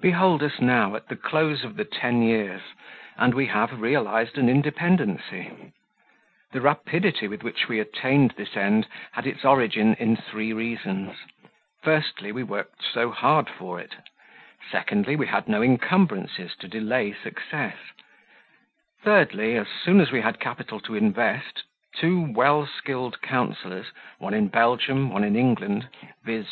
Behold 0.00 0.42
us 0.42 0.62
now 0.62 0.96
at 0.96 1.08
the 1.08 1.16
close 1.16 1.62
of 1.62 1.76
the 1.76 1.84
ten 1.84 2.22
years, 2.22 2.62
and 3.18 3.34
we 3.34 3.44
have 3.48 3.82
realized 3.82 4.38
an 4.38 4.48
independency. 4.48 5.74
The 6.52 6.62
rapidity 6.62 7.28
with 7.28 7.42
which 7.42 7.68
we 7.68 7.78
attained 7.78 8.30
this 8.38 8.56
end 8.56 8.86
had 9.12 9.26
its 9.26 9.44
origin 9.44 9.92
in 9.98 10.16
three 10.16 10.54
reasons: 10.54 11.16
Firstly, 11.82 12.32
we 12.32 12.42
worked 12.42 12.82
so 12.82 13.10
hard 13.10 13.50
for 13.50 13.78
it; 13.78 13.94
secondly, 14.72 15.16
we 15.16 15.26
had 15.26 15.48
no 15.48 15.60
incumbrances 15.60 16.56
to 16.60 16.66
delay 16.68 17.12
success; 17.12 17.76
thirdly, 19.02 19.54
as 19.58 19.68
soon 19.68 20.00
as 20.00 20.10
we 20.10 20.22
had 20.22 20.40
capital 20.40 20.80
to 20.80 20.94
invest, 20.94 21.64
two 21.94 22.18
well 22.32 22.64
skilled 22.66 23.20
counsellors, 23.20 23.92
one 24.18 24.32
in 24.32 24.48
Belgium, 24.48 25.10
one 25.10 25.24
in 25.24 25.36
England, 25.36 25.90
viz. 26.24 26.46